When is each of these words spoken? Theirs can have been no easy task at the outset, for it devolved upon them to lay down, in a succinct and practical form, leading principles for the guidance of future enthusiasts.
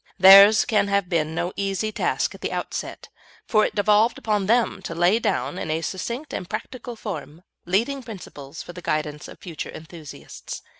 Theirs 0.17 0.65
can 0.65 0.87
have 0.87 1.09
been 1.09 1.35
no 1.35 1.53
easy 1.55 1.91
task 1.91 2.33
at 2.33 2.41
the 2.41 2.51
outset, 2.51 3.09
for 3.45 3.63
it 3.63 3.75
devolved 3.75 4.17
upon 4.17 4.47
them 4.47 4.81
to 4.81 4.95
lay 4.95 5.19
down, 5.19 5.59
in 5.59 5.69
a 5.69 5.81
succinct 5.81 6.33
and 6.33 6.49
practical 6.49 6.95
form, 6.95 7.43
leading 7.67 8.01
principles 8.01 8.63
for 8.63 8.73
the 8.73 8.81
guidance 8.81 9.27
of 9.27 9.37
future 9.37 9.69
enthusiasts. 9.69 10.63